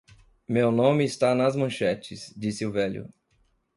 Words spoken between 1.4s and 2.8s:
manchetes”, disse o